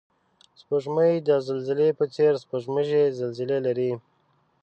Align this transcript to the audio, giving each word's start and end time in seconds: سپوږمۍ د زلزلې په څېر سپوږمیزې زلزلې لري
سپوږمۍ 0.59 1.13
د 1.27 1.29
زلزلې 1.47 1.89
په 1.99 2.05
څېر 2.13 2.33
سپوږمیزې 2.43 3.03
زلزلې 3.19 3.57
لري 3.65 3.91